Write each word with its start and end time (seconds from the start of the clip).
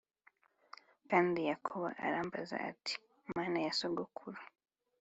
Kandi 1.09 1.39
Yakobo 1.49 1.87
Arambaza 2.05 2.55
Ati 2.69 2.93
Mana 3.35 3.57
Ya 3.65 3.71
Sogokuru 3.79 4.39